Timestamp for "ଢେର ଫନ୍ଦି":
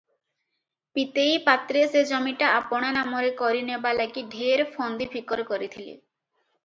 4.37-5.09